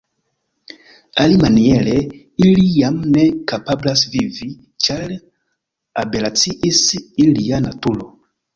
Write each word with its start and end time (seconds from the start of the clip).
Alimaniere 1.25 1.97
ili 2.45 2.63
jam 2.79 2.97
ne 3.17 3.27
kapablas 3.53 4.07
vivi, 4.15 4.49
ĉar 4.87 5.15
aberaciis 6.07 6.83
ilia 7.29 7.65
naturo. 7.71 8.13